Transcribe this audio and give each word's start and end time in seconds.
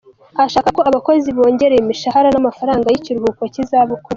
Ashaka 0.45 0.69
ko 0.75 0.81
abakozi 0.89 1.27
bongererwa 1.37 1.81
imishahara 1.83 2.29
n'amafaranga 2.31 2.85
y'ikiruhuko 2.89 3.41
k'izabukuru. 3.53 4.09